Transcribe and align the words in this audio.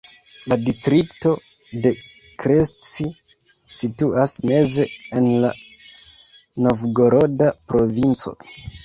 La 0.51 0.55
distrikto 0.67 1.33
de 1.83 1.91
Krestci 2.43 3.05
situas 3.81 4.33
meze 4.53 4.87
en 5.21 5.29
la 5.45 5.53
Novgoroda 6.69 7.53
provinco. 7.75 8.35